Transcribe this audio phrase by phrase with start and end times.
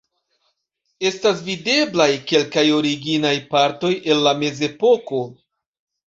[1.09, 5.21] Estas videblaj kelkaj originaj partoj el la mezepoko.